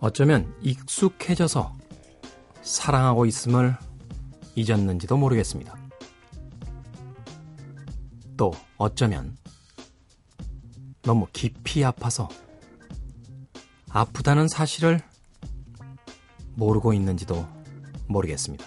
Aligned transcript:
어쩌면 0.00 0.52
익숙해져서 0.60 1.76
사랑하고 2.62 3.26
있음을 3.26 3.76
잊었는지도 4.56 5.16
모르겠습니다. 5.16 5.76
또 8.36 8.50
어쩌면 8.76 9.36
너무 11.02 11.28
깊이 11.32 11.84
아파서 11.84 12.28
아프다는 13.88 14.48
사실을 14.48 15.13
모르고 16.56 16.92
있는지도 16.92 17.46
모르겠습니다. 18.06 18.64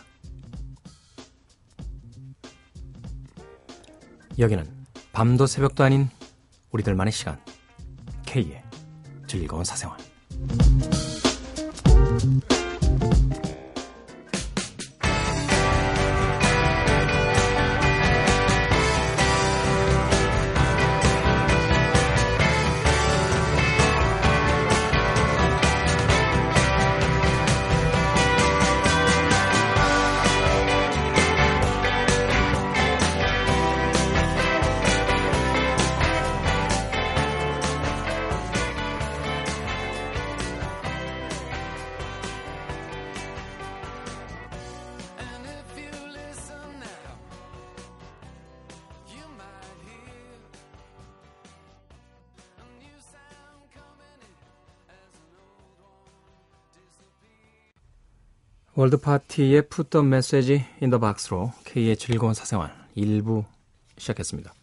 여기는 4.40 4.66
밤도 5.14 5.48
새벽도 5.48 5.84
아닌 5.84 6.10
우리들만의 6.72 7.12
시간 7.12 7.40
K의 8.26 8.64
즐거운 9.28 9.64
사생활 9.64 9.98
월드 58.80 58.98
파티의 58.98 59.70
Put 59.70 59.90
the 59.90 60.06
Message 60.06 60.64
in 60.84 60.92
the 60.92 61.00
Box로 61.00 61.52
K의 61.66 61.98
즐거운 61.98 62.36
사생활 62.36 62.78
1부 62.96 63.44
시작했습니다. 63.98 64.54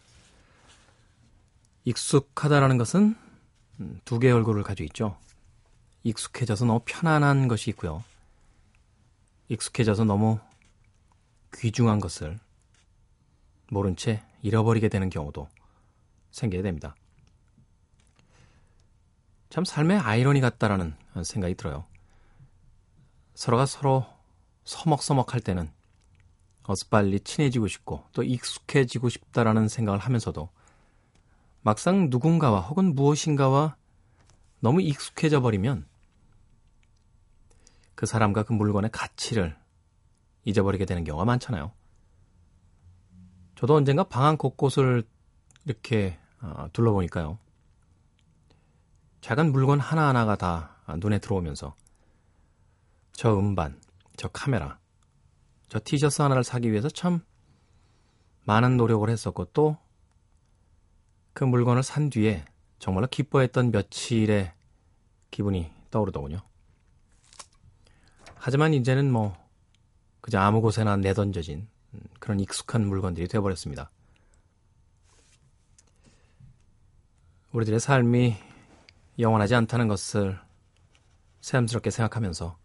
익숙하다라는 1.83 2.77
것은 2.77 3.13
음, 3.81 3.99
두 4.05 4.17
개의 4.19 4.31
얼굴을 4.31 4.63
가지고 4.63 4.85
있죠. 4.85 5.17
익숙해져서 6.03 6.63
너무 6.63 6.79
편안한 6.85 7.49
것이 7.49 7.71
있고요. 7.71 8.05
익숙해져서 9.49 10.05
너무 10.05 10.39
귀중한 11.53 11.99
것을 11.99 12.39
모른 13.69 13.97
채 13.97 14.23
잃어버리게 14.43 14.87
되는 14.87 15.09
경우도 15.09 15.49
생기게 16.31 16.63
됩니다. 16.63 16.95
참 19.49 19.65
삶의 19.65 19.97
아이러니 19.97 20.39
같다라는 20.39 20.95
생각이 21.21 21.55
들어요. 21.55 21.85
서로가 23.35 23.65
서로 23.65 24.05
서먹서먹할 24.63 25.41
때는 25.41 25.69
어서 26.63 26.87
빨리 26.89 27.19
친해지고 27.19 27.67
싶고 27.67 28.03
또 28.13 28.23
익숙해지고 28.23 29.09
싶다라는 29.09 29.67
생각을 29.67 29.99
하면서도 29.99 30.49
막상 31.61 32.09
누군가와 32.09 32.61
혹은 32.61 32.95
무엇인가와 32.95 33.75
너무 34.61 34.81
익숙해져 34.81 35.41
버리면 35.41 35.85
그 37.93 38.05
사람과 38.05 38.43
그 38.43 38.53
물건의 38.53 38.89
가치를 38.91 39.55
잊어버리게 40.43 40.85
되는 40.85 41.03
경우가 41.03 41.25
많잖아요. 41.25 41.71
저도 43.55 43.75
언젠가 43.75 44.03
방안 44.03 44.37
곳곳을 44.37 45.03
이렇게 45.65 46.17
어, 46.41 46.67
둘러보니까요. 46.73 47.37
작은 49.21 49.51
물건 49.51 49.79
하나하나가 49.79 50.35
다 50.35 50.75
눈에 50.97 51.19
들어오면서 51.19 51.75
저 53.15 53.37
음반, 53.37 53.79
저 54.17 54.27
카메라, 54.27 54.79
저 55.69 55.79
티셔츠 55.83 56.21
하나를 56.21 56.43
사기 56.43 56.71
위해서 56.71 56.89
참 56.89 57.23
많은 58.43 58.77
노력을 58.77 59.09
했었고 59.09 59.45
또 59.45 59.85
그 61.35 61.43
물건을 61.43 61.83
산 61.83 62.09
뒤에 62.09 62.45
정말로 62.79 63.07
기뻐했던 63.07 63.71
며칠의 63.71 64.53
기분이 65.31 65.69
떠오르더군요. 65.91 66.39
하지만 68.35 68.73
이제는 68.73 69.11
뭐 69.11 69.35
그저 70.21 70.39
아무 70.39 70.61
곳에나 70.61 70.95
내던져진 70.95 71.67
그런 72.19 72.39
익숙한 72.39 72.87
물건들이 72.87 73.27
되어버렸습니다. 73.27 73.91
우리들의 77.51 77.81
삶이 77.81 78.37
영원하지 79.19 79.55
않다는 79.55 79.89
것을 79.89 80.39
새삼스럽게 81.41 81.89
생각하면서 81.89 82.57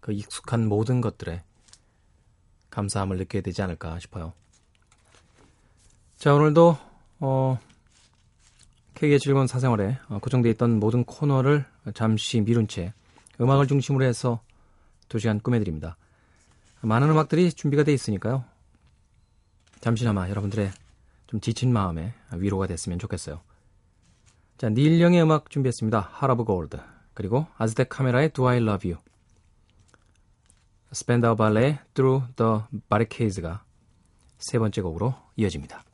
그 0.00 0.12
익숙한 0.12 0.68
모든 0.68 1.00
것들에 1.00 1.42
감사함을 2.70 3.16
느끼게 3.16 3.40
되지 3.40 3.62
않을까 3.62 3.98
싶어요. 3.98 4.32
자, 6.16 6.34
오늘도 6.34 6.78
어, 7.20 7.58
K의 8.94 9.18
즐거운 9.18 9.46
사생활에 9.46 9.98
어, 10.08 10.18
고정되어 10.18 10.52
있던 10.52 10.78
모든 10.78 11.04
코너를 11.04 11.64
잠시 11.94 12.40
미룬 12.40 12.66
채 12.68 12.92
음악을 13.40 13.66
중심으로 13.66 14.04
해서 14.04 14.40
2시간 15.08 15.42
꾸며드립니다. 15.42 15.96
많은 16.80 17.10
음악들이 17.10 17.52
준비가 17.52 17.82
되어 17.82 17.94
있으니까요. 17.94 18.44
잠시나마 19.80 20.28
여러분들의 20.28 20.70
좀 21.26 21.40
지친 21.40 21.72
마음에 21.72 22.14
위로가 22.32 22.66
됐으면 22.66 22.98
좋겠어요. 22.98 23.40
자, 24.58 24.68
닐 24.70 25.00
영의 25.00 25.22
음악 25.22 25.50
준비했습니다. 25.50 26.08
하라브 26.12 26.44
골드 26.44 26.78
그리고 27.12 27.46
아즈텍 27.58 27.88
카메라의 27.88 28.30
Do 28.30 28.46
I 28.48 28.58
Love 28.58 28.90
You 28.90 29.02
스펜다우 30.96 31.36
발레의 31.36 31.78
Through 31.92 32.26
the 32.36 32.60
Barricades가 32.88 33.62
세 34.38 34.58
번째 34.58 34.80
곡으로 34.80 35.14
이어집니다. 35.36 35.84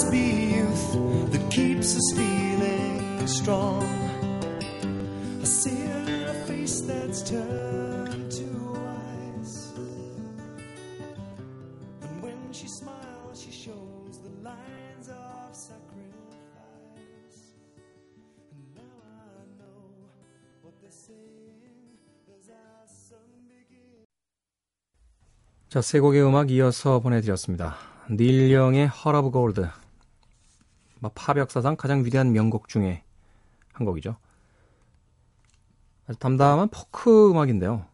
Must 0.00 0.12
be 0.12 0.56
youth 0.56 1.30
that 1.30 1.50
keeps 1.50 1.94
us 1.94 2.12
feeling 2.16 3.26
strong. 3.26 3.84
I 5.42 5.44
see 5.44 5.84
a 6.24 6.32
face 6.46 6.80
that's 6.80 7.20
turned 7.22 8.30
to 8.32 8.48
ice. 9.36 9.72
And 12.00 12.22
when 12.22 12.38
she 12.50 12.66
smiles, 12.66 13.42
she 13.44 13.50
shows 13.50 14.20
the 14.24 14.32
lines 14.42 15.08
of 15.08 15.52
sacrifice. 15.52 16.00
And 18.56 18.64
now 18.80 18.96
I 19.04 19.44
know 19.60 19.84
what 20.62 20.74
they're 20.80 20.90
saying 20.90 22.00
as 22.40 22.48
our 22.48 22.86
sun 22.88 23.28
begins. 23.46 24.08
자, 25.68 25.82
세 25.82 26.00
곡의 26.00 26.22
음악 26.22 26.50
이어서 26.50 27.00
보내드렸습니다. 27.00 27.76
닐 28.10 28.50
영의 28.50 28.88
Heart 28.88 29.18
of 29.18 29.30
Gold. 29.30 29.60
뭐 29.60 29.89
팝 31.08 31.38
역사상 31.38 31.76
가장 31.76 32.04
위대한 32.04 32.32
명곡 32.32 32.68
중에 32.68 33.02
한 33.72 33.86
곡이죠. 33.86 34.16
아주 36.06 36.18
담담한 36.18 36.68
포크 36.68 37.30
음악인데요. 37.30 37.86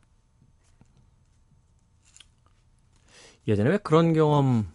예전에 3.46 3.70
왜 3.70 3.78
그런 3.78 4.12
경험 4.12 4.66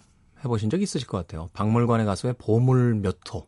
해보신 0.43 0.69
적 0.69 0.81
있으실 0.81 1.07
것 1.07 1.17
같아요. 1.17 1.49
박물관에 1.53 2.05
가서 2.05 2.29
왜 2.29 2.33
보물 2.33 2.95
몇 2.95 3.17
호, 3.33 3.47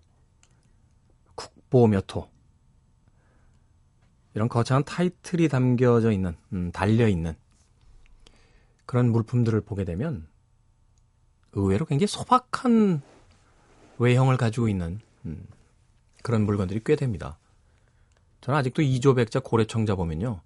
국보 1.36 1.88
몇 1.88 2.14
호, 2.16 2.30
이런 4.34 4.50
거창한 4.50 4.84
타이틀이 4.84 5.48
담겨져 5.48 6.12
있는, 6.12 6.36
음, 6.52 6.72
달려있는 6.72 7.36
그런 8.86 9.12
물품들을 9.12 9.62
보게 9.62 9.86
되면 9.86 10.28
의외로 11.54 11.86
굉장히 11.86 12.08
소박한 12.08 13.02
외형을 13.98 14.38
가지고 14.38 14.68
있는 14.68 15.00
음, 15.25 15.45
그런 16.22 16.45
물건들이 16.45 16.81
꽤 16.86 16.95
됩니다. 16.95 17.38
저는 18.42 18.60
아직도 18.60 18.81
이조백자 18.81 19.40
고래청자 19.40 19.95
보면요. 19.95 20.42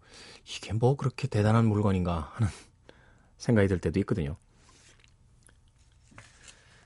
이게 0.45 0.73
뭐 0.73 0.95
그렇게 0.95 1.27
대단한 1.27 1.65
물건인가 1.65 2.31
하는 2.33 2.51
생각이 3.37 3.67
들 3.67 3.79
때도 3.79 3.99
있거든요. 4.01 4.37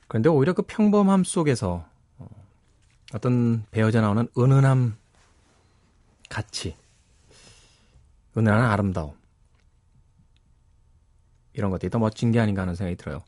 그런데 0.07 0.29
오히려 0.29 0.53
그 0.53 0.61
평범함 0.63 1.23
속에서 1.23 1.85
어, 2.17 2.27
어떤 3.13 3.65
배어져 3.71 4.01
나오는 4.01 4.27
은은함, 4.37 4.97
가치, 6.29 6.75
은은한 8.37 8.63
아름다움, 8.63 9.13
이런 11.53 11.71
것들이 11.71 11.89
더 11.89 11.99
멋진 11.99 12.31
게 12.31 12.39
아닌가 12.39 12.61
하는 12.61 12.75
생각이 12.75 12.95
들어요. 12.97 13.23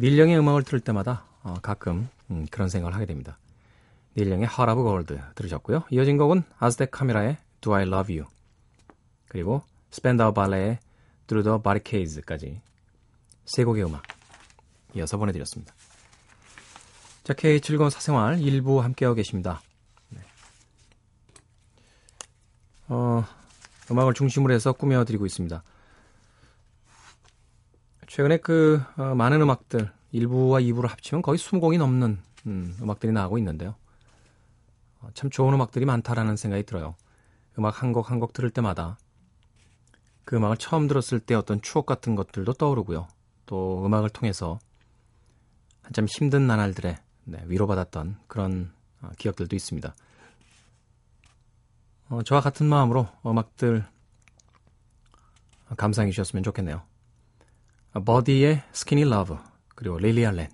닐령의 0.00 0.38
음악을 0.38 0.62
들을 0.62 0.80
때마다 0.80 1.24
어, 1.42 1.54
가끔 1.62 2.08
음, 2.30 2.46
그런 2.50 2.68
생각을 2.68 2.94
하게 2.94 3.06
됩니다. 3.06 3.38
닐령의 4.16 4.46
of 4.46 4.82
Gold 4.82 5.18
들으셨고요. 5.34 5.84
이어진 5.90 6.16
곡은 6.18 6.42
아즈텍 6.58 6.90
카메라의 6.90 7.36
Do 7.60 7.74
I 7.74 7.82
Love 7.82 8.18
You 8.18 8.30
그리고 9.28 9.62
스펜다우 9.90 10.32
발레의 10.34 10.78
Through 11.26 11.48
the 11.48 11.62
Barricades까지 11.62 12.60
세 13.44 13.64
곡의 13.64 13.84
음악 13.84 14.02
이어서 14.94 15.16
보내드렸습니다. 15.16 15.74
자, 17.24 17.34
K 17.34 17.60
즐거운 17.60 17.90
사생활 17.90 18.40
일부 18.40 18.82
함께하고 18.82 19.14
계십니다. 19.14 19.60
네. 20.08 20.20
어, 22.88 23.24
음악을 23.90 24.14
중심으로 24.14 24.52
해서 24.54 24.72
꾸며드리고 24.72 25.26
있습니다. 25.26 25.62
최근에 28.06 28.38
그 28.38 28.82
어, 28.96 29.14
많은 29.14 29.42
음악들 29.42 29.92
1부와 30.14 30.62
2부를 30.64 30.88
합치면 30.88 31.22
거의 31.22 31.38
20곡이 31.38 31.78
넘는 31.78 32.18
음, 32.46 32.76
음악들이 32.80 33.12
나오고 33.12 33.38
있는데요. 33.38 33.74
어, 35.00 35.08
참 35.14 35.30
좋은 35.30 35.52
음악들이 35.54 35.84
많다라는 35.84 36.36
생각이 36.36 36.64
들어요. 36.64 36.94
음악 37.58 37.82
한 37.82 37.92
곡 37.92 38.10
한 38.10 38.20
곡 38.20 38.32
들을 38.32 38.50
때마다 38.50 38.98
그 40.24 40.36
음악을 40.36 40.56
처음 40.58 40.86
들었을 40.88 41.20
때 41.20 41.34
어떤 41.34 41.60
추억 41.62 41.86
같은 41.86 42.14
것들도 42.14 42.52
떠오르고요. 42.54 43.08
또 43.46 43.84
음악을 43.86 44.10
통해서 44.10 44.58
한참 45.82 46.06
힘든 46.06 46.46
나날들에 46.46 46.98
네, 47.24 47.42
위로받았던 47.46 48.18
그런 48.26 48.72
어, 49.02 49.10
기억들도 49.18 49.54
있습니다. 49.56 49.94
어, 52.10 52.22
저와 52.22 52.40
같은 52.40 52.66
마음으로 52.66 53.08
음악들 53.26 53.84
감상해 55.76 56.10
주셨으면 56.10 56.42
좋겠네요. 56.42 56.82
버디의 58.04 58.62
Skinny 58.72 59.04
Love 59.04 59.36
그리고 59.78 59.96
릴리 59.96 60.26
알렌 60.26 60.48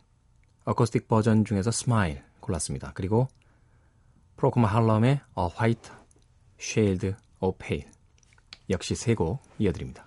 어쿠스틱 0.67 1.09
버전 1.09 1.47
중에서 1.47 1.71
Smile 1.71 2.23
골랐습니다. 2.41 2.93
그리고 2.95 3.29
프로콜 4.37 4.69
할럼의 4.69 5.13
A 5.13 5.49
White 5.59 5.91
Shade 6.61 7.15
of 7.41 7.57
Pale 7.59 7.91
역시 8.69 8.95
세 8.95 9.15
곡 9.15 9.41
이어드립니다. 9.59 10.07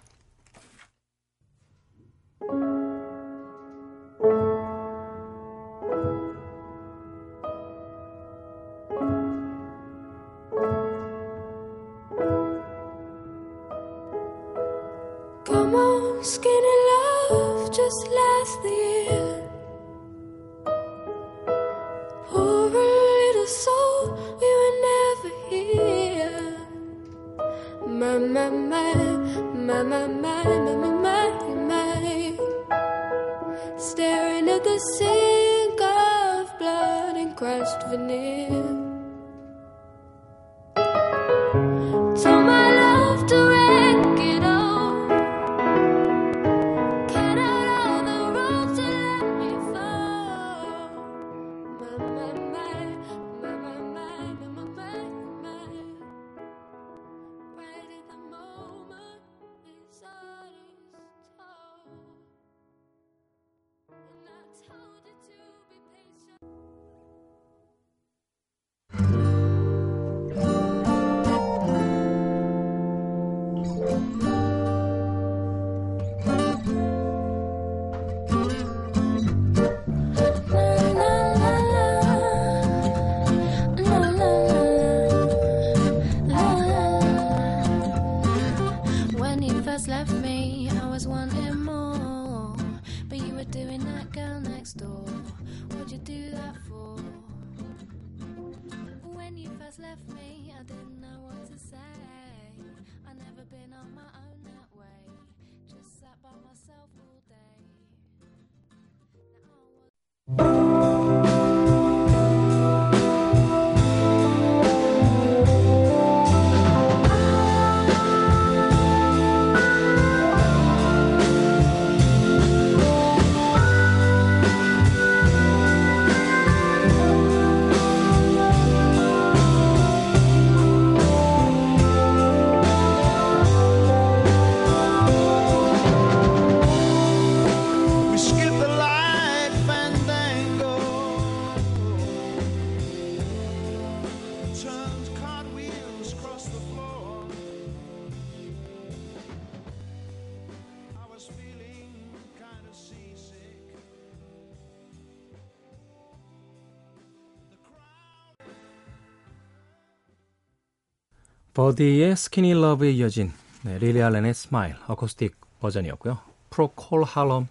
버디의 161.58 162.16
Skinny 162.16 162.54
Love에 162.54 162.92
이어진 162.92 163.34
네, 163.64 163.80
릴리 163.80 164.00
알렌의 164.04 164.36
Smile 164.36 164.75
어쿠스틱 164.86 165.36
버전이었고요. 165.60 166.20
프로콜 166.52 167.04
할럼 167.04 167.48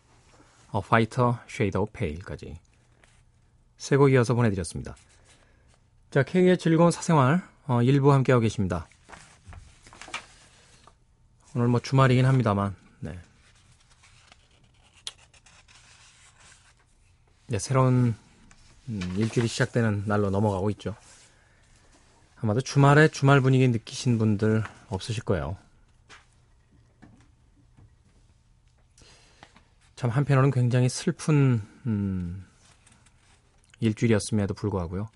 어, 0.70 0.80
Whiter 0.80 1.40
Shade 1.48 1.88
of 1.92 2.04
Pale까지 2.04 2.56
세 3.78 3.96
곡 3.96 4.12
이어서 4.12 4.34
보내드렸습니다. 4.34 4.94
자, 6.12 6.22
K의 6.22 6.56
즐거운 6.56 6.92
사생활 6.92 7.42
어, 7.66 7.82
일부 7.82 8.12
함께하고 8.12 8.42
계십니다. 8.42 8.86
오늘 11.56 11.66
뭐 11.66 11.80
주말이긴 11.80 12.26
합니다만 12.26 12.76
네. 13.00 13.18
네, 17.48 17.58
새로운 17.58 18.14
음, 18.88 19.14
일주일이 19.16 19.48
시작되는 19.48 20.04
날로 20.06 20.30
넘어가고 20.30 20.70
있죠. 20.70 20.94
아마도 22.36 22.60
주말에 22.60 23.08
주말 23.08 23.40
분위기 23.40 23.66
느끼신 23.68 24.18
분들 24.18 24.62
없으실 24.88 25.24
거예요. 25.24 25.56
참 29.96 30.10
한편으로는 30.10 30.50
굉장히 30.50 30.90
슬픈 30.90 31.62
음, 31.86 32.44
일주일이었음에도 33.80 34.52
불구하고요. 34.52 35.08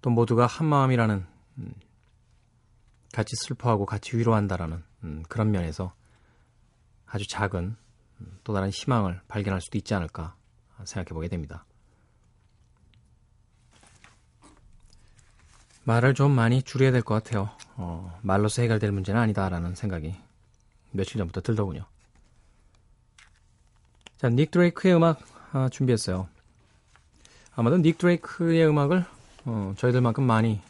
또 0.00 0.10
모두가 0.10 0.46
한 0.46 0.68
마음이라는 0.68 1.26
음, 1.58 1.74
같이 3.12 3.34
슬퍼하고 3.34 3.86
같이 3.86 4.16
위로한다라는 4.16 4.84
음, 5.02 5.24
그런 5.28 5.50
면에서 5.50 5.92
아주 7.06 7.26
작은 7.26 7.76
음, 8.20 8.38
또 8.44 8.52
다른 8.52 8.70
희망을 8.70 9.20
발견할 9.26 9.60
수도 9.60 9.76
있지 9.78 9.94
않을까 9.94 10.36
생각해 10.84 11.08
보게 11.08 11.26
됩니다. 11.26 11.64
말을 15.88 16.12
좀 16.12 16.32
많이 16.32 16.62
줄여야 16.62 16.92
될 16.92 17.00
것 17.00 17.14
같아요. 17.14 17.48
어, 17.76 18.18
말로서 18.20 18.60
해결될 18.60 18.92
문제는 18.92 19.18
아니다라는 19.18 19.74
생각이 19.74 20.14
며칠 20.90 21.16
전부터 21.16 21.40
들더군요. 21.40 21.86
자, 24.18 24.28
닉 24.28 24.50
드레이크의 24.50 24.94
음악 24.94 25.18
아, 25.52 25.70
준비했어요. 25.70 26.28
아마도 27.56 27.78
닉 27.78 27.96
드레이크의 27.96 28.68
음악을 28.68 29.06
어, 29.46 29.74
저희들만큼 29.78 30.24
많이 30.24 30.60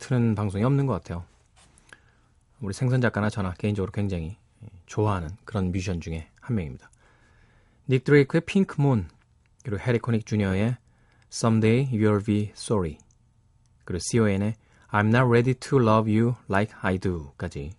트는 0.00 0.34
방송이 0.34 0.64
없는 0.64 0.86
것 0.86 0.94
같아요. 0.94 1.24
우리 2.60 2.74
생선 2.74 3.00
작가나 3.00 3.30
저나 3.30 3.54
개인적으로 3.54 3.92
굉장히 3.92 4.36
좋아하는 4.86 5.28
그런 5.44 5.70
뮤지션 5.70 6.00
중에 6.00 6.28
한 6.40 6.56
명입니다. 6.56 6.90
닉 7.88 8.02
드레이크의 8.02 8.40
핑크 8.40 8.80
문 8.80 9.08
그리고 9.62 9.80
해리 9.80 10.00
코닉 10.00 10.26
주니어의 10.26 10.76
Someday 11.32 11.88
You'll 11.92 12.26
Be 12.26 12.50
Sorry 12.56 12.98
그리고 13.90 13.98
CON의 14.12 14.54
I'm 14.92 15.08
Not 15.08 15.28
Ready 15.28 15.54
to 15.54 15.80
Love 15.80 16.08
You 16.08 16.36
Like 16.48 16.72
I 16.80 16.98
Do까지 16.98 17.72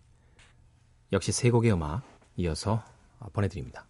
역시 1.14 1.32
세 1.32 1.50
곡의 1.50 1.72
음악 1.72 2.02
이어서 2.36 2.84
보내드립니다. 3.32 3.86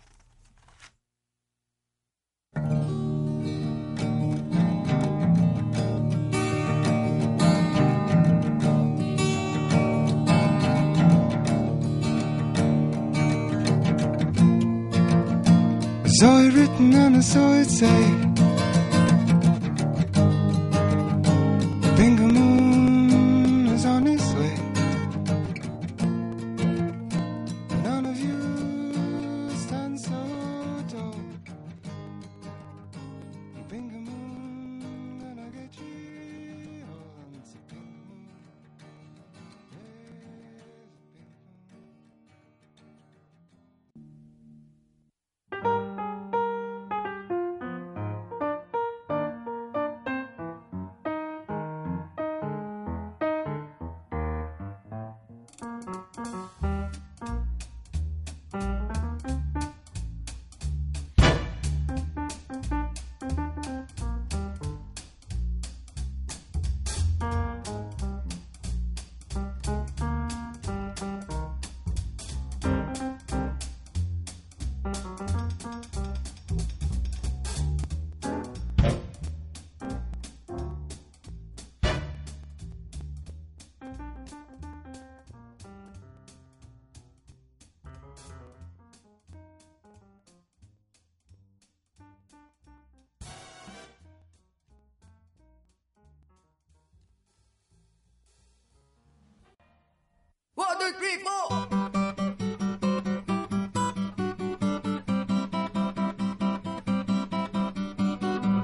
Three, 101.02 101.18
four. 101.24 101.68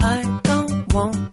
I 0.01 0.39
don't 0.43 0.93
want 0.93 1.26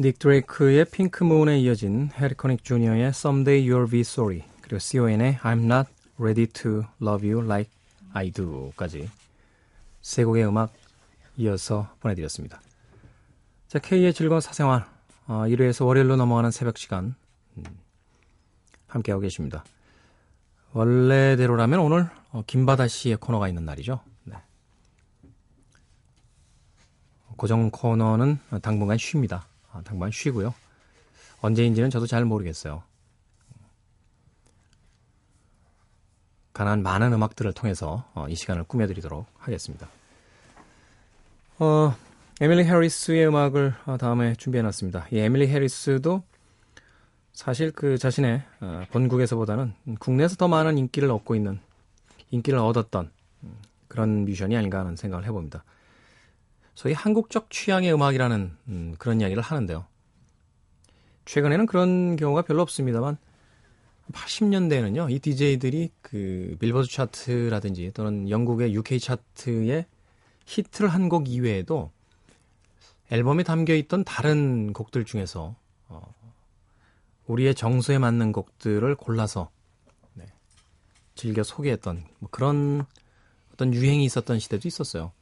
닉 0.00 0.18
드레이크의 0.18 0.86
핑크문에 0.86 1.60
이어진 1.60 2.08
해리코닉 2.14 2.64
주니어의 2.64 3.08
Someday 3.08 3.68
You'll 3.68 3.90
Be 3.90 4.00
Sorry 4.00 4.44
그리고 4.62 4.78
CON의 4.78 5.36
I'm 5.42 5.64
Not 5.64 5.90
Ready 6.18 6.46
to 6.46 6.84
Love 7.02 7.30
You 7.30 7.44
Like 7.44 7.70
I 8.14 8.30
Do까지 8.30 9.10
세 10.00 10.24
곡의 10.24 10.46
음악 10.46 10.72
이어서 11.36 11.94
보내드렸습니다. 12.00 12.62
자, 13.68 13.78
K의 13.78 14.14
즐거운 14.14 14.40
사생활 14.40 14.86
어, 15.26 15.46
일요일에서 15.46 15.84
월요일로 15.84 16.16
넘어가는 16.16 16.50
새벽 16.50 16.78
시간 16.78 17.14
음, 17.58 17.64
함께하고 18.86 19.20
계십니다. 19.20 19.64
원래대로라면 20.72 21.78
오늘 21.78 22.08
어, 22.30 22.42
김바다 22.46 22.88
씨의 22.88 23.18
코너가 23.18 23.48
있는 23.48 23.66
날이죠. 23.66 24.00
네. 24.24 24.36
고정 27.36 27.70
코너는 27.70 28.38
당분간 28.62 28.96
쉽니다. 28.96 29.49
아, 29.72 29.82
당분간 29.82 30.10
쉬고요. 30.10 30.54
언제인지는 31.40 31.90
저도 31.90 32.06
잘 32.06 32.24
모르겠어요. 32.24 32.82
가난 36.52 36.82
많은 36.82 37.12
음악들을 37.12 37.52
통해서 37.52 38.04
어, 38.14 38.26
이 38.28 38.34
시간을 38.34 38.64
꾸며드리도록 38.64 39.26
하겠습니다. 39.38 39.88
어, 41.58 41.94
에밀리 42.40 42.64
해리스의 42.64 43.28
음악을 43.28 43.74
어, 43.86 43.96
다음에 43.96 44.34
준비해놨습니다. 44.34 45.06
이 45.12 45.18
에밀리 45.18 45.48
해리스도 45.48 46.22
사실 47.32 47.70
그 47.70 47.96
자신의 47.96 48.42
어, 48.60 48.84
본국에서보다는 48.90 49.74
국내에서 49.98 50.36
더 50.36 50.48
많은 50.48 50.76
인기를 50.76 51.10
얻고 51.10 51.34
있는 51.34 51.60
인기를 52.30 52.58
얻었던 52.58 53.10
음, 53.44 53.56
그런 53.88 54.24
뮤지션이 54.24 54.56
아닌가 54.56 54.80
하는 54.80 54.96
생각을 54.96 55.24
해봅니다. 55.26 55.64
소위 56.80 56.94
한국적 56.94 57.50
취향의 57.50 57.92
음악이라는 57.92 58.56
음, 58.68 58.94
그런 58.98 59.20
이야기를 59.20 59.42
하는데요. 59.42 59.84
최근에는 61.26 61.66
그런 61.66 62.16
경우가 62.16 62.40
별로 62.40 62.62
없습니다만 62.62 63.18
80년대에는요, 64.12 65.10
이 65.10 65.18
DJ들이 65.18 65.90
그 66.00 66.56
빌보드 66.58 66.88
차트라든지 66.88 67.90
또는 67.92 68.30
영국의 68.30 68.74
UK 68.74 68.98
차트에 68.98 69.84
히트를 70.46 70.88
한 70.88 71.10
곡 71.10 71.28
이외에도 71.28 71.92
앨범에 73.10 73.42
담겨 73.42 73.74
있던 73.74 74.02
다른 74.02 74.72
곡들 74.72 75.04
중에서 75.04 75.54
어, 75.88 76.14
우리의 77.26 77.54
정서에 77.56 77.98
맞는 77.98 78.32
곡들을 78.32 78.94
골라서 78.94 79.50
네, 80.14 80.24
즐겨 81.14 81.42
소개했던 81.42 82.06
뭐 82.20 82.30
그런 82.30 82.86
어떤 83.52 83.74
유행이 83.74 84.02
있었던 84.06 84.38
시대도 84.38 84.66
있었어요. 84.66 85.12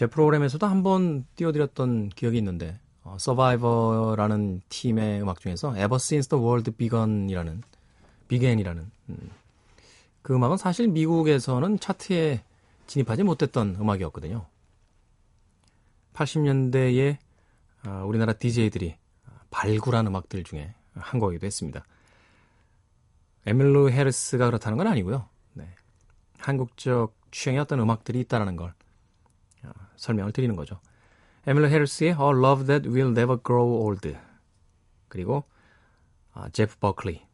제 0.00 0.06
프로그램에서도 0.06 0.66
한 0.66 0.82
번 0.82 1.26
띄워드렸던 1.36 2.08
기억이 2.08 2.38
있는데 2.38 2.80
어, 3.02 3.18
서바이버라는 3.20 4.62
팀의 4.70 5.20
음악 5.20 5.40
중에서 5.40 5.72
Ever 5.72 5.96
Since 5.96 6.30
the 6.30 6.42
World 6.42 6.70
Begun이라는 6.70 7.62
Began이라는 8.28 8.90
음, 9.10 9.30
그 10.22 10.34
음악은 10.34 10.56
사실 10.56 10.88
미국에서는 10.88 11.78
차트에 11.80 12.42
진입하지 12.86 13.24
못했던 13.24 13.76
음악이었거든요. 13.78 14.46
80년대에 16.14 17.18
어, 17.86 18.02
우리나라 18.06 18.32
DJ들이 18.32 18.96
발굴한 19.50 20.06
음악들 20.06 20.44
중에 20.44 20.72
한 20.94 21.20
곡이기도 21.20 21.44
했습니다. 21.44 21.84
에밀루 23.44 23.90
헤르스가 23.90 24.46
그렇다는 24.46 24.78
건 24.78 24.86
아니고요. 24.86 25.28
네. 25.52 25.68
한국적 26.38 27.14
취향의 27.32 27.60
어떤 27.60 27.80
음악들이 27.80 28.20
있다는 28.20 28.56
걸 28.56 28.68
어, 28.70 28.72
설명을 30.00 30.32
드리는 30.32 30.56
거죠. 30.56 30.80
에밀루 31.46 31.68
헤르스의 31.68 32.10
A 32.10 32.16
Love 32.16 32.66
That 32.66 32.88
Will 32.88 33.10
Never 33.10 33.38
Grow 33.44 33.84
Old 33.84 34.16
그리고 35.08 35.44
아, 36.32 36.48
제프 36.48 36.76
버클리 36.78 37.26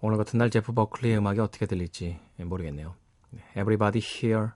오늘 0.00 0.18
같은 0.18 0.38
날 0.38 0.50
제프 0.50 0.72
버클리의 0.72 1.18
음악이 1.18 1.40
어떻게 1.40 1.66
들릴지 1.66 2.20
모르겠네요. 2.38 2.94
Everybody 3.56 4.02
Here 4.02 4.48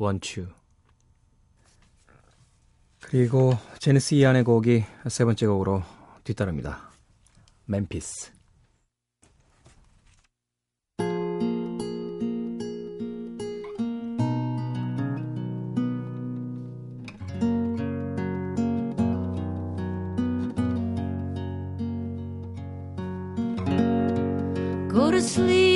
Want 0.00 0.40
You 0.40 0.52
그리고 3.00 3.54
제네시 3.78 4.16
이안의 4.16 4.44
곡이 4.44 4.84
세 5.08 5.24
번째 5.24 5.46
곡으로 5.46 5.82
뒤따릅니다. 6.22 6.90
멤피스 7.64 8.31
to 25.12 25.20
sleep, 25.20 25.71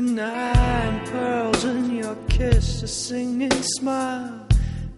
Twenty-nine 0.00 1.06
pearls 1.08 1.64
in 1.64 1.94
your 1.94 2.16
kiss, 2.30 2.82
a 2.82 2.88
singing 2.88 3.62
smile, 3.76 4.46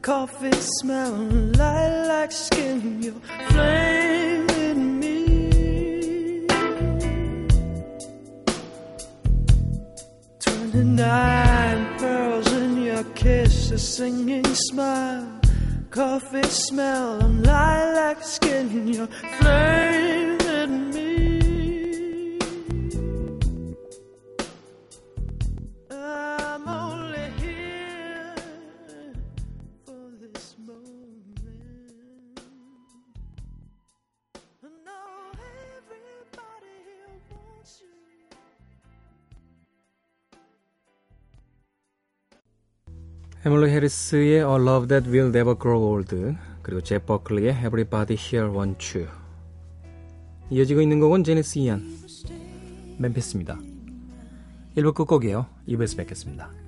coffee 0.01 0.53
smell, 0.53 1.11
lilac 1.11 2.31
skin, 2.31 3.03
your 3.03 3.15
flame 3.49 4.49
in 4.51 5.01
me. 5.01 6.47
Twenty-nine 10.39 11.99
pearls 11.99 12.53
in 12.53 12.83
your 12.83 13.03
kiss, 13.17 13.73
a 13.73 13.79
singing 13.81 14.55
smile, 14.55 15.27
coffee 15.91 16.45
smell, 16.45 17.19
and 17.19 17.45
lilac 17.45 18.23
skin, 18.23 18.87
your 18.87 19.09
flame 19.41 20.32
해물러 43.45 43.67
해리스의 43.67 44.37
A 44.37 44.43
Love 44.43 44.87
That 44.87 45.11
Will 45.11 45.35
Never 45.35 45.57
Grow 45.61 45.85
Old 45.85 46.37
그리고 46.63 46.81
제 46.81 46.99
버클리의 47.01 47.55
Everybody 47.55 48.17
Here 48.17 48.49
Want 48.49 48.97
You 48.97 49.09
이어지고 50.51 50.81
있는 50.81 51.01
곡은 51.01 51.25
제네스 51.25 51.59
이안 51.59 51.83
멤피스입니다. 52.99 53.59
1부 54.77 54.95
끝곡이에요. 54.95 55.47
2부에서 55.67 55.97
뵙겠습니다 55.97 56.62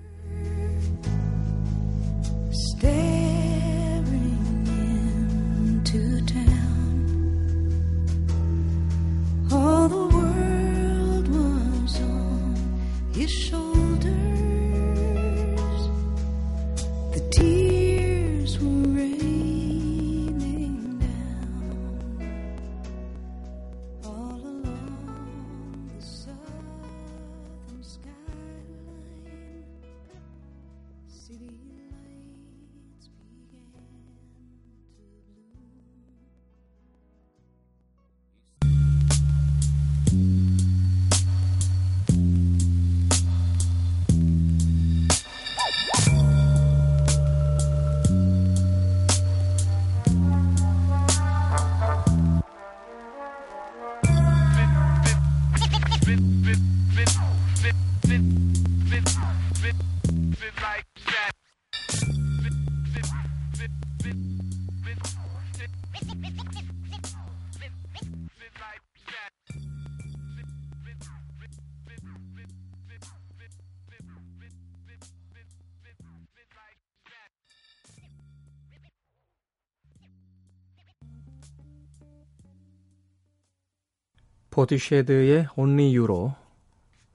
포티쉐드의 84.55 85.49
Only 85.57 85.97
You로 85.97 86.33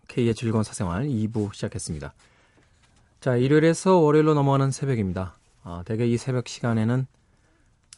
K의 0.10 0.36
즐거운 0.36 0.62
사생활 0.66 1.06
2부 1.06 1.54
시작했습니다. 1.54 2.14
자, 3.22 3.38
일요일에서 3.38 3.96
월요일로 3.96 4.34
넘어가는 4.34 4.72
새벽입니다. 4.72 5.38
아, 5.64 5.82
대개 5.86 6.06
이 6.06 6.18
새벽 6.18 6.50
시간에는 6.50 7.08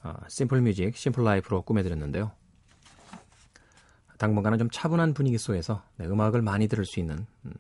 아, 0.04 0.18
simple 0.28 0.62
music, 0.62 0.96
simple 0.96 1.24
life로 1.24 1.64
꾸며드렸는데요. 1.64 2.32
당분간은 4.20 4.60
좀 4.60 4.70
차분한 4.70 5.16
분위기 5.16 5.40
속에서 5.40 5.82
네, 5.98 6.06
음악을 6.06 6.44
많이 6.44 6.68
들을 6.68 6.86
수 6.86 7.00
있는 7.00 7.26
음, 7.46 7.54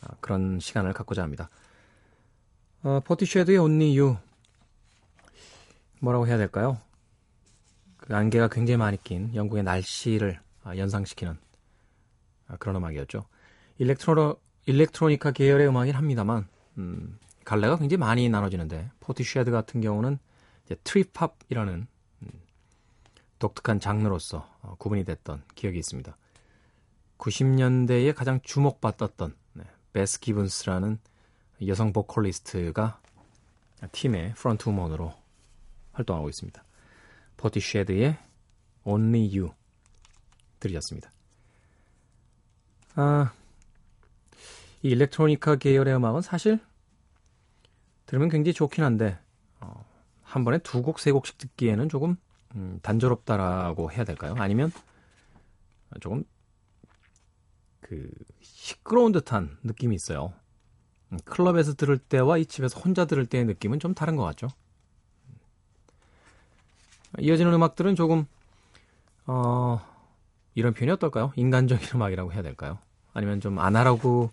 아, 0.00 0.14
그런 0.20 0.60
시간을 0.60 0.94
갖고자 0.94 1.22
합니다. 1.22 1.50
어, 2.82 3.00
포티쉐드의 3.04 3.58
Only 3.58 3.98
You 3.98 4.16
뭐라고 6.00 6.26
해야 6.26 6.38
될까요? 6.38 6.80
그 8.08 8.16
안개가 8.16 8.48
굉장히 8.48 8.78
많이 8.78 8.96
낀 9.02 9.34
영국의 9.34 9.62
날씨를 9.64 10.40
아, 10.64 10.76
연상시키는 10.78 11.36
아, 12.46 12.56
그런 12.56 12.76
음악이었죠. 12.76 13.26
일렉트로 13.76 14.40
일렉트로니카 14.64 15.32
계열의 15.32 15.68
음악이긴 15.68 15.94
합니다만 15.94 16.48
음, 16.78 17.18
갈래가 17.44 17.76
굉장히 17.76 17.98
많이 17.98 18.26
나눠지는데 18.30 18.90
포티쉐드 19.00 19.50
같은 19.50 19.82
경우는 19.82 20.18
이제 20.64 20.76
trip 20.84 21.13
hop이라는 21.13 21.86
음, 22.22 22.28
독특한 23.38 23.78
장르로서 23.78 24.48
어, 24.62 24.74
구분이 24.78 25.04
됐던 25.04 25.42
기억이 25.54 25.78
있습니다. 25.78 26.16
90년대에 27.18 28.14
가장 28.14 28.40
주목받았던 28.42 29.34
네, 29.52 29.64
베스 29.92 30.18
기븐스라는 30.18 30.98
여성 31.66 31.92
보컬리스트가 31.92 33.00
팀의 33.92 34.32
프런트 34.34 34.70
우먼으로 34.70 35.12
활동하고 35.92 36.30
있습니다. 36.30 36.64
포티쉐드의 37.38 38.18
Only 38.84 39.38
You 39.38 39.54
들으셨습니다. 40.60 41.10
아, 42.94 43.32
이 44.82 44.88
일렉트로니카 44.88 45.56
계열의 45.56 45.96
음악은 45.96 46.20
사실 46.20 46.60
들으면 48.06 48.28
굉장히 48.28 48.54
좋긴 48.54 48.84
한데 48.84 49.18
어, 49.60 49.84
한 50.22 50.44
번에 50.44 50.58
두 50.58 50.82
곡, 50.82 50.98
세 50.98 51.10
곡씩 51.10 51.38
듣기에는 51.38 51.88
조금 51.88 52.16
음, 52.54 52.78
단조롭다라고 52.82 53.92
해야 53.92 54.04
될까요? 54.04 54.34
아니면 54.38 54.72
조금 56.00 56.24
그 57.80 58.10
시끄러운 58.40 59.12
듯한 59.12 59.58
느낌이 59.62 59.94
있어요. 59.94 60.32
음, 61.12 61.18
클럽에서 61.24 61.74
들을 61.74 61.96
때와 61.98 62.38
이 62.38 62.46
집에서 62.46 62.78
혼자 62.80 63.04
들을 63.04 63.24
때의 63.26 63.44
느낌은 63.44 63.80
좀 63.80 63.94
다른 63.94 64.16
것 64.16 64.24
같죠. 64.24 64.48
이어지는 67.18 67.52
음악들은 67.54 67.94
조금 67.94 68.26
어 69.26 69.80
이런 70.54 70.74
표현이 70.74 70.92
어떨까요? 70.92 71.32
인간적인 71.36 71.88
음악이라고 71.94 72.32
해야 72.32 72.42
될까요? 72.42 72.78
아니면 73.12 73.40
좀 73.40 73.58
아날로그의 73.58 74.30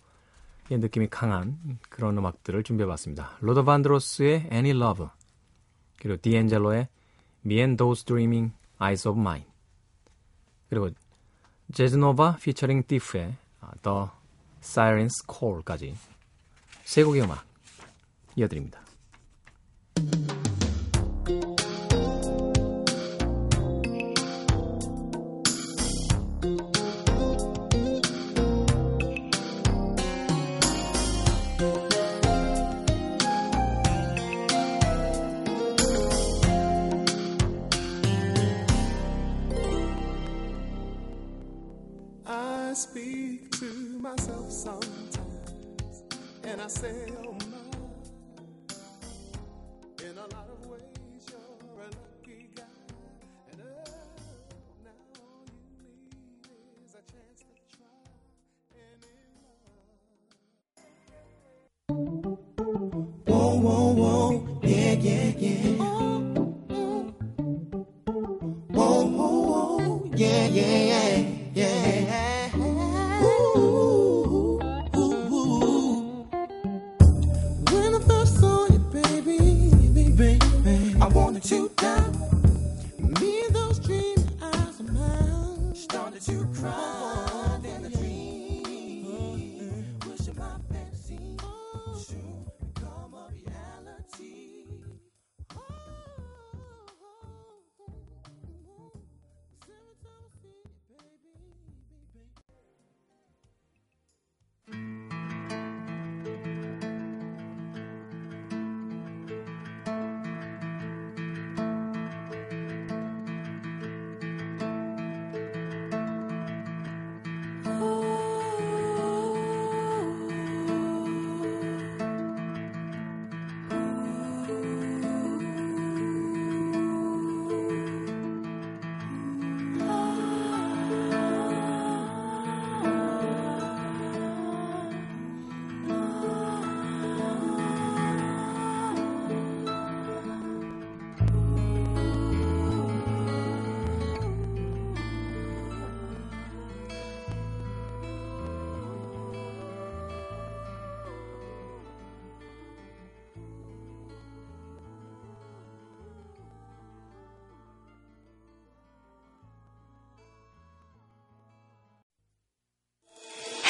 느낌이 0.69 1.07
강한 1.09 1.79
그런 1.89 2.17
음악들을 2.17 2.63
준비해봤습니다. 2.63 3.37
로더 3.41 3.63
반드로스의 3.63 4.49
Any 4.51 4.71
Love 4.71 5.07
그리고 5.99 6.21
디엔젤로의 6.21 6.87
Me 7.45 7.57
and 7.57 7.77
Those 7.77 8.05
Dreaming 8.05 8.53
Eyes 8.81 9.07
of 9.07 9.19
Mine 9.19 9.45
그리고 10.69 10.89
제즈노바 11.73 12.37
피처링 12.37 12.83
띠프의 12.87 13.35
The 13.81 14.07
Siren's 14.61 15.25
Call까지 15.27 15.95
세 16.83 17.03
곡의 17.03 17.23
음악 17.23 17.43
이어드립니다. 18.35 18.84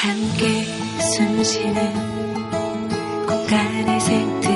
함께 0.06 0.62
숨 1.00 1.42
쉬는 1.42 3.26
공간의 3.26 4.00
색들 4.00 4.55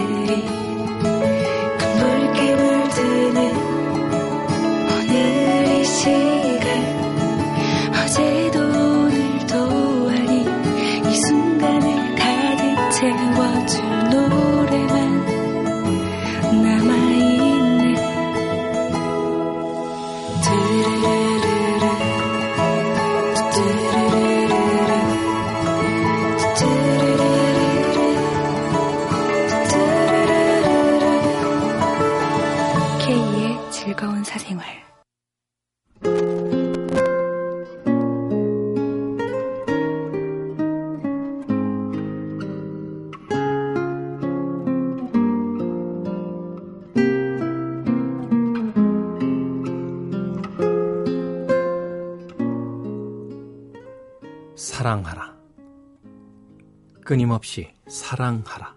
끊임없이 57.10 57.74
사랑하라. 57.88 58.72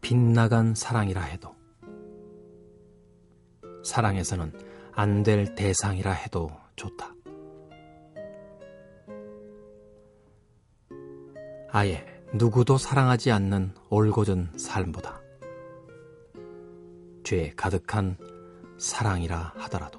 빗나간 0.00 0.74
사랑이라 0.74 1.20
해도, 1.20 1.54
사랑에서는 3.84 4.54
안 4.92 5.22
될 5.22 5.54
대상이라 5.54 6.12
해도 6.12 6.50
좋다. 6.76 7.14
아예 11.70 12.06
누구도 12.32 12.78
사랑하지 12.78 13.30
않는 13.30 13.74
올곧은 13.90 14.56
삶보다 14.56 15.20
죄 17.22 17.50
가득한 17.54 18.16
사랑이라 18.78 19.52
하더라도 19.56 19.98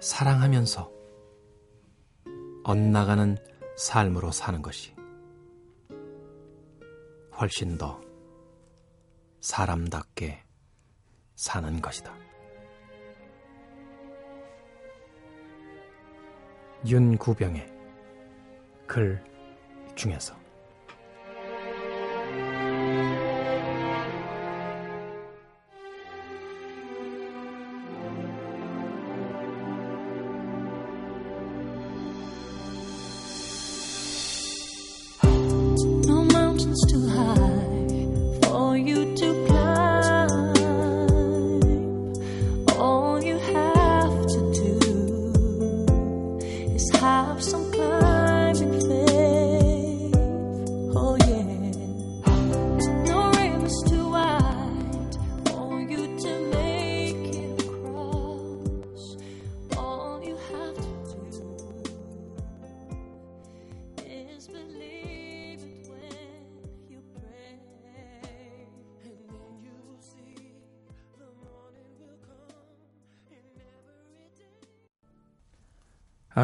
사랑하면서 0.00 0.99
엇나가는 2.70 3.36
삶으로 3.76 4.30
사는 4.30 4.62
것이 4.62 4.94
훨씬 7.36 7.76
더 7.76 8.00
사람답게 9.40 10.44
사는 11.34 11.82
것이다. 11.82 12.14
윤구병의 16.86 17.72
글 18.86 19.20
중에서 19.96 20.39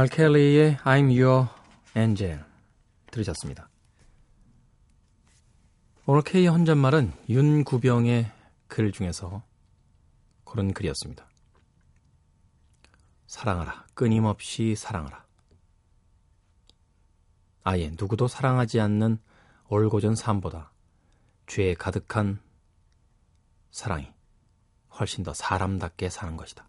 알켈리의 0.06 0.76
I'm 0.84 1.10
Your 1.10 1.48
Angel 1.96 2.44
들으셨습니다. 3.10 3.68
오늘 6.04 6.22
K 6.22 6.46
헌전말은 6.46 7.12
윤구병의 7.28 8.30
글 8.68 8.92
중에서 8.92 9.42
그런 10.44 10.72
글이었습니다. 10.72 11.26
사랑하라. 13.26 13.86
끊임없이 13.94 14.76
사랑하라. 14.76 15.24
아예 17.64 17.90
누구도 17.98 18.28
사랑하지 18.28 18.78
않는 18.80 19.18
올곧은 19.68 20.14
삶보다 20.14 20.70
죄에 21.48 21.74
가득한 21.74 22.40
사랑이 23.72 24.12
훨씬 25.00 25.24
더 25.24 25.34
사람답게 25.34 26.10
사는 26.10 26.36
것이다. 26.36 26.68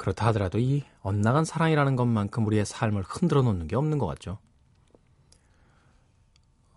그렇다 0.00 0.28
하더라도 0.28 0.58
이 0.58 0.82
엇나간 1.02 1.44
사랑이라는 1.44 1.94
것만큼 1.94 2.46
우리의 2.46 2.64
삶을 2.64 3.02
흔들어 3.02 3.42
놓는 3.42 3.68
게 3.68 3.76
없는 3.76 3.98
것 3.98 4.06
같죠. 4.06 4.38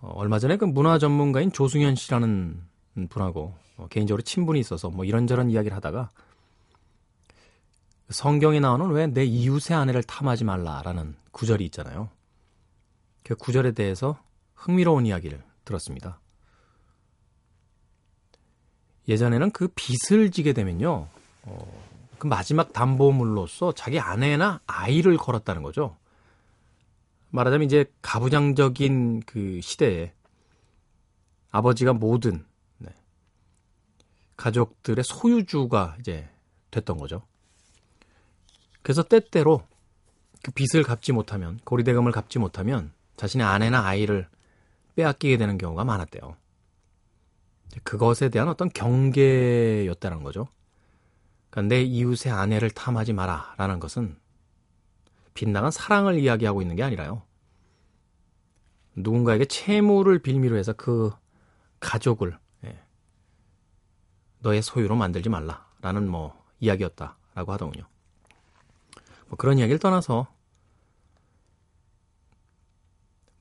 어, 0.01 0.11
얼마 0.15 0.39
전에 0.39 0.57
그 0.57 0.65
문화 0.65 0.99
전문가인 0.99 1.49
조승현 1.49 1.95
씨라는 1.95 2.61
분하고 3.09 3.55
어, 3.77 3.87
개인적으로 3.89 4.21
친분이 4.23 4.59
있어서 4.59 4.89
뭐 4.89 5.05
이런저런 5.05 5.49
이야기를 5.49 5.73
하다가 5.73 6.09
성경에 8.09 8.59
나오는 8.59 8.89
왜 8.89 9.07
내 9.07 9.23
이웃의 9.23 9.77
아내를 9.77 10.03
탐하지 10.03 10.43
말라라는 10.43 11.15
구절이 11.31 11.63
있잖아요. 11.67 12.09
그 13.23 13.35
구절에 13.35 13.71
대해서 13.71 14.21
흥미로운 14.53 15.05
이야기를 15.05 15.41
들었습니다. 15.63 16.19
예전에는 19.07 19.51
그 19.51 19.69
빚을 19.73 20.31
지게 20.31 20.51
되면요. 20.51 21.07
어, 21.43 21.92
그 22.23 22.27
마지막 22.27 22.71
담보물로서 22.71 23.73
자기 23.73 23.99
아내나 23.99 24.61
아이를 24.65 25.17
걸었다는 25.17 25.61
거죠. 25.61 25.97
말하자면 27.31 27.65
이제 27.65 27.83
가부장적인 28.01 29.23
그 29.25 29.59
시대에 29.61 30.13
아버지가 31.51 31.91
모든 31.91 32.45
네, 32.77 32.91
가족들의 34.37 35.03
소유주가 35.03 35.97
이제 35.99 36.29
됐던 36.71 36.97
거죠. 36.97 37.23
그래서 38.83 39.03
때때로 39.03 39.67
그 40.41 40.51
빚을 40.51 40.85
갚지 40.85 41.11
못하면 41.11 41.59
고리대금을 41.65 42.13
갚지 42.13 42.39
못하면 42.39 42.93
자신의 43.17 43.45
아내나 43.45 43.85
아이를 43.85 44.29
빼앗기게 44.95 45.35
되는 45.35 45.57
경우가 45.57 45.83
많았대요. 45.83 46.37
그것에 47.83 48.29
대한 48.29 48.47
어떤 48.47 48.69
경계였다는 48.69 50.23
거죠. 50.23 50.47
그러니까 51.53 51.75
내 51.75 51.83
이웃의 51.83 52.31
아내를 52.31 52.71
탐하지 52.71 53.13
마라 53.13 53.53
라는 53.57 53.79
것은 53.79 54.17
빗나간 55.35 55.69
사랑을 55.69 56.17
이야기하고 56.17 56.63
있는 56.63 56.75
게 56.75 56.81
아니라요. 56.81 57.21
누군가에게 58.95 59.45
채무를 59.45 60.17
빌미로 60.17 60.57
해서 60.57 60.73
그 60.73 61.11
가족을 61.79 62.39
예, 62.65 62.79
너의 64.39 64.63
소유로 64.63 64.95
만들지 64.95 65.29
말라라는 65.29 66.09
뭐 66.09 66.43
이야기였다라고 66.59 67.53
하더군요. 67.53 67.83
뭐 69.27 69.37
그런 69.37 69.59
이야기를 69.59 69.77
떠나서 69.77 70.25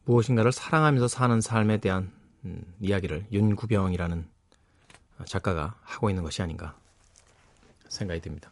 무엇인가를 0.05 0.53
사랑하면서 0.53 1.09
사는 1.09 1.41
삶에 1.41 1.79
대한 1.79 2.13
음, 2.45 2.63
이야기를 2.79 3.29
윤구병이라는 3.33 4.29
작가가 5.25 5.77
하고 5.81 6.11
있는 6.11 6.23
것이 6.23 6.43
아닌가 6.43 6.77
생각이 7.93 8.21
듭니다. 8.21 8.51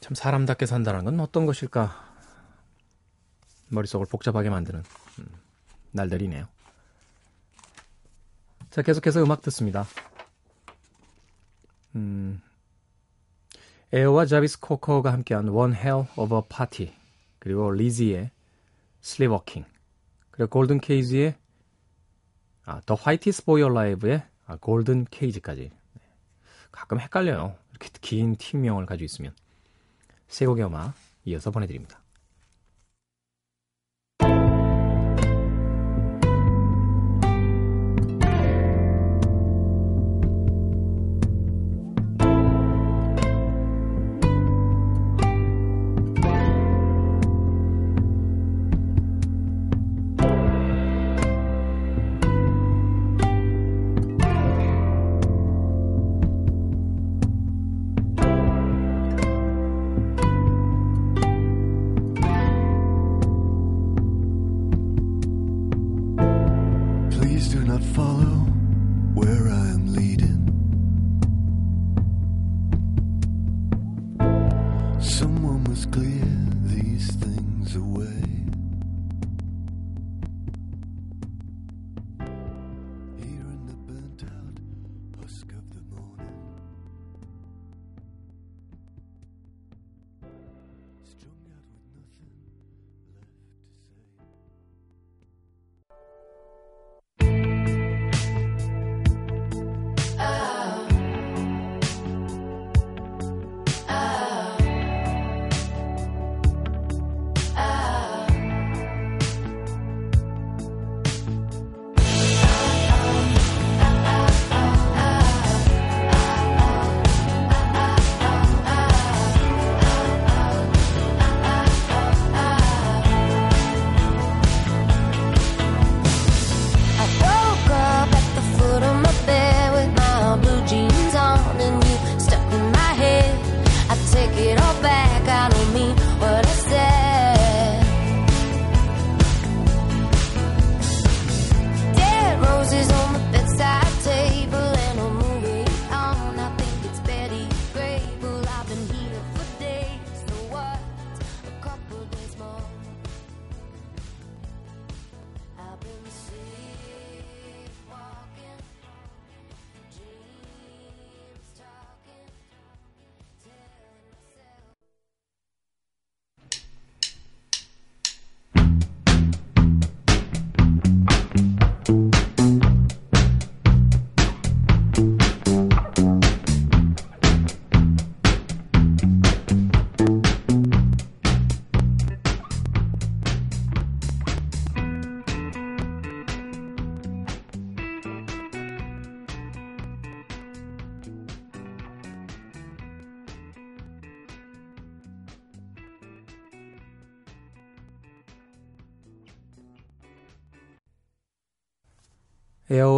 참 0.00 0.14
사람답게 0.14 0.66
산다는 0.66 1.04
건 1.04 1.20
어떤 1.20 1.46
것일까? 1.46 2.06
머릿속을 3.68 4.06
복잡하게 4.06 4.48
만드는 4.48 4.82
음, 5.18 5.26
날들이네요. 5.92 6.48
자, 8.70 8.82
계속해서 8.82 9.22
음악 9.22 9.42
듣습니다. 9.42 9.86
음, 11.94 12.40
에어와 13.92 14.26
자비스 14.26 14.60
코커가 14.60 15.12
함께한 15.12 15.48
One 15.48 15.74
Hell 15.74 16.06
of 16.16 16.34
a 16.34 16.42
Party 16.48 16.94
그리고 17.38 17.70
리지의 17.70 18.30
Sleepwalking 19.02 19.68
그리고 20.30 20.50
골든 20.50 20.80
케이지의 20.80 21.34
아, 22.64 22.80
The 22.80 22.98
Whitest 23.04 23.44
Boy 23.44 23.62
Alive의 23.62 24.22
아, 24.46 24.56
골든 24.56 25.06
케이지까지 25.10 25.70
가끔 26.70 27.00
헷갈려요. 27.00 27.56
이렇게 27.70 27.88
긴 28.00 28.36
팀명을 28.36 28.86
가지고 28.86 29.04
있으면 29.04 29.34
세 30.26 30.46
곡의 30.46 30.64
음악 30.64 30.94
이어서 31.24 31.50
보내드립니다. 31.50 32.00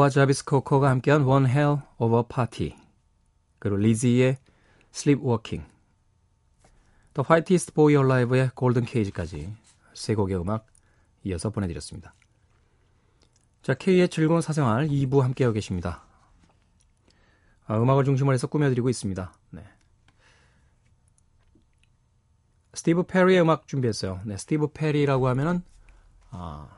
에어와 0.01 0.09
자비스 0.09 0.47
코커가 0.47 0.89
함께한 0.89 1.27
One 1.27 1.47
Hell 1.47 1.79
of 1.99 2.17
a 2.17 2.23
Party 2.27 2.75
그리고 3.59 3.77
리지의 3.77 4.39
Sleepwalking 4.95 5.71
The 7.13 7.21
Whitest 7.21 7.75
Boy 7.75 7.95
Alive의 7.97 8.53
Golden 8.55 8.87
Cage까지 8.87 9.55
세 9.93 10.15
곡의 10.15 10.41
음악 10.41 10.67
이어서 11.25 11.51
보내드렸습니다. 11.51 12.15
자, 13.61 13.75
K의 13.75 14.09
즐거운 14.09 14.41
사생활 14.41 14.89
2부 14.89 15.21
함께하고 15.21 15.53
계십니다. 15.53 16.03
아, 17.67 17.77
음악을 17.77 18.05
중심으로 18.05 18.33
해서 18.33 18.47
꾸며드리고 18.47 18.89
있습니다. 18.89 19.35
네. 19.51 19.65
스티브 22.73 23.03
페리의 23.03 23.43
음악 23.43 23.69
준비했어요. 23.69 24.23
네, 24.25 24.39
스티브 24.39 24.69
페리라고 24.69 25.29
하면은 25.29 25.63
아, 26.31 26.69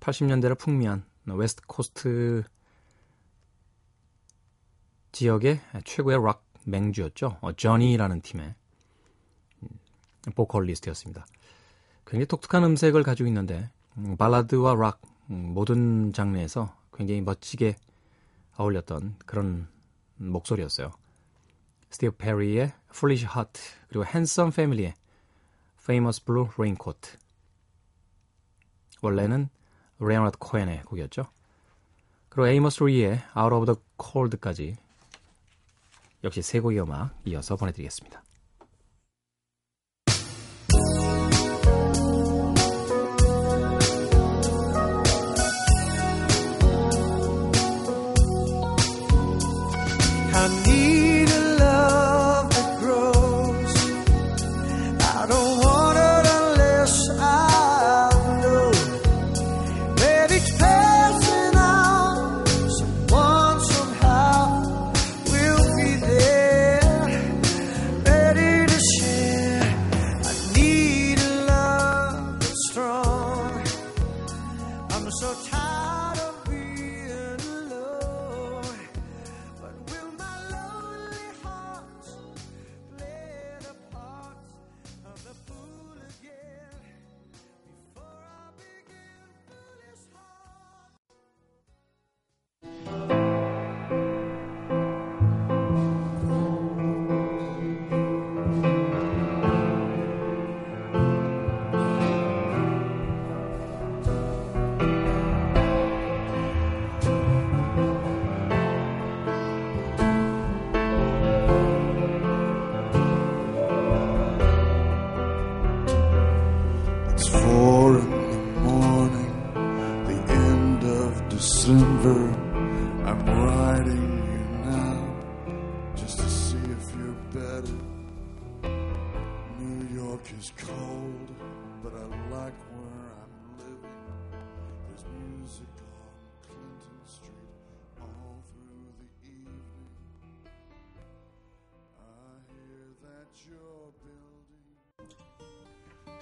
80년대를 0.00 0.58
풍미한 0.58 1.04
West 1.26 1.62
Coast 1.66 2.42
지역의 5.16 5.60
최고의 5.86 6.22
락 6.22 6.44
맹주였죠. 6.64 7.38
어, 7.40 7.52
저니라는 7.54 8.20
팀의 8.20 8.54
음, 9.62 9.68
보컬리스트였습니다. 10.34 11.24
굉장히 12.04 12.26
독특한 12.26 12.62
음색을 12.64 13.02
가지고 13.02 13.26
있는데 13.28 13.70
음, 13.96 14.18
발라드와 14.18 14.74
락 14.74 15.00
음, 15.30 15.54
모든 15.54 16.12
장르에서 16.12 16.76
굉장히 16.92 17.22
멋지게 17.22 17.76
어울렸던 18.58 19.16
그런 19.24 19.68
목소리였어요. 20.16 20.92
스티브 21.88 22.16
페리의 22.18 22.74
Foolish 22.90 23.26
Heart 23.26 23.58
그리고 23.88 24.04
핸섬 24.04 24.50
패밀리의 24.50 24.92
Famous 25.80 26.22
Blue 26.22 26.50
Raincoat 26.58 27.16
원래는 29.00 29.48
레오나드 29.98 30.36
코엔의 30.38 30.82
곡이었죠. 30.82 31.26
그리고 32.28 32.48
에이머스 32.48 32.84
리의 32.84 33.22
Out 33.34 33.54
of 33.54 33.64
the 33.64 33.80
Cold까지 33.98 34.76
역시 36.26 36.42
세 36.42 36.60
곡의 36.60 36.80
음악 36.82 37.16
이어서 37.24 37.56
보내드리겠습니다. 37.56 38.22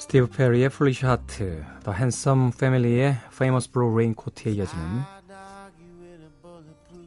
스티브 0.04 0.28
페리의 0.28 0.66
Foolish 0.66 1.02
Heart, 1.02 1.38
The 1.38 1.96
Handsome 1.96 2.48
Family의 2.54 3.16
Famous 3.28 3.70
Blue 3.70 3.90
Raincoat에 3.90 4.50
이어지는 4.52 5.00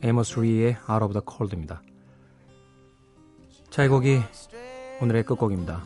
에머스 0.02 0.40
리의 0.40 0.78
Out 0.90 1.04
of 1.04 1.14
the 1.14 1.22
Cold입니다. 1.24 1.84
자, 3.70 3.84
이 3.84 3.88
곡이 3.88 4.20
오늘의 5.00 5.24
끝곡입니다. 5.26 5.86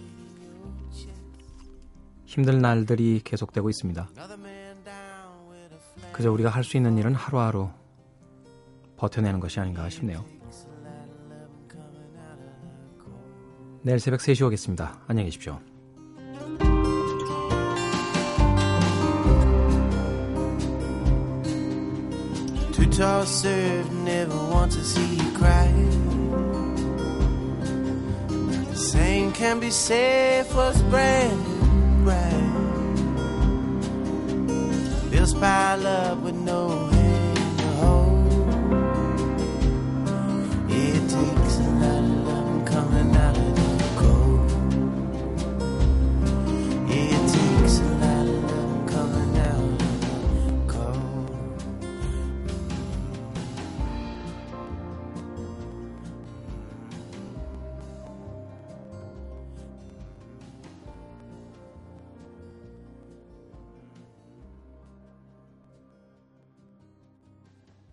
힘든 2.24 2.60
날들이 2.60 3.20
계속되고 3.26 3.70
있습니다. 3.70 4.10
그저 6.14 6.32
우리가 6.32 6.50
할 6.50 6.64
수 6.64 6.78
있는 6.78 6.98
일은 6.98 7.14
하루하루 7.14 7.72
버텨내는 8.96 9.42
것이 9.42 9.60
아닌가 9.60 9.90
싶네요. 9.90 10.24
내일 13.82 14.00
새벽 14.00 14.22
3시 14.22 14.46
오겠습니다. 14.48 15.02
안녕히 15.08 15.26
계십시오. 15.28 15.60
Tall 22.92 23.26
serve, 23.26 23.90
never 23.92 24.36
want 24.36 24.74
to 24.74 24.84
see 24.84 25.16
you 25.16 25.32
cry. 25.38 25.72
The 28.70 28.76
same 28.76 29.32
can 29.32 29.60
be 29.62 29.72
said 29.72 30.46
for 30.48 30.74
brand 30.90 31.40
new 31.48 32.04
bride. 32.04 32.52
Bills 35.10 35.34
pile 35.34 35.88
up 35.88 36.18
with 36.20 36.36
no 36.36 36.90